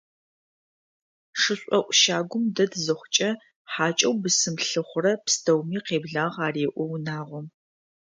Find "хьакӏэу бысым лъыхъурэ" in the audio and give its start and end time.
3.71-5.13